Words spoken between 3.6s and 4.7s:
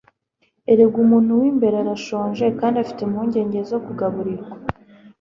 zo kugaburirwa